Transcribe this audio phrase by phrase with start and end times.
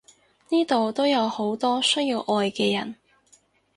[0.49, 2.95] 呢度都有好多需要愛嘅人！